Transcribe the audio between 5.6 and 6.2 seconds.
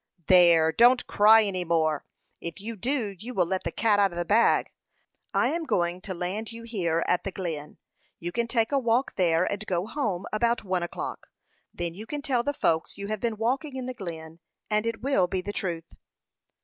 going to